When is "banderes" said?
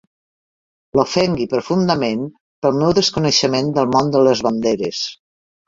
4.51-5.07